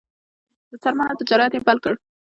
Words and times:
د 0.69 0.71
څرمنو 0.83 1.19
تجارت 1.19 1.51
یې 1.55 1.61
پیل 1.67 1.77
کړ. 1.83 1.93